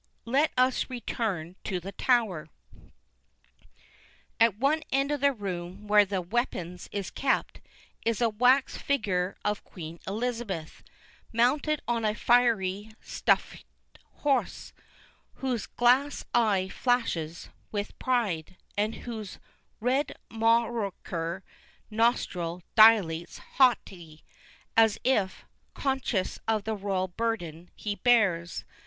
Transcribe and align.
Let 0.25 0.51
us 0.57 0.89
return 0.89 1.57
to 1.65 1.79
the 1.79 1.91
Tower. 1.91 2.47
At 4.39 4.57
one 4.57 4.81
end 4.91 5.11
of 5.11 5.21
the 5.21 5.31
room 5.31 5.87
where 5.87 6.05
the 6.05 6.23
weppins 6.23 6.89
is 6.91 7.11
kept, 7.11 7.61
is 8.03 8.19
a 8.19 8.27
wax 8.27 8.77
figger 8.77 9.37
of 9.45 9.63
Queen 9.63 9.99
Elizabeth, 10.07 10.81
mounted 11.31 11.81
on 11.87 12.03
a 12.03 12.15
fiery 12.15 12.95
stuffed 12.99 13.63
hoss, 14.23 14.73
whose 15.35 15.67
glass 15.67 16.25
eye 16.33 16.67
flashes 16.67 17.49
with 17.71 17.99
pride, 17.99 18.57
and 18.75 18.95
whose 19.05 19.37
red 19.79 20.17
morocker 20.31 21.43
nostril 21.91 22.63
dilates 22.75 23.37
hawtily, 23.59 24.23
as 24.75 24.97
if, 25.03 25.45
conscious 25.75 26.39
of 26.47 26.63
the 26.63 26.73
royal 26.75 27.07
burden 27.09 27.69
he 27.75 27.97
bears. 27.97 28.63